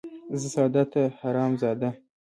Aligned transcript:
ـ 0.31 0.39
زه 0.41 0.47
ساده 0.55 0.83
،ته 0.91 1.01
حرام 1.19 1.51
زاده. 1.61 1.89